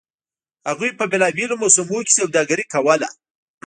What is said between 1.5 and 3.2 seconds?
موسمونو کې سوداګري کوله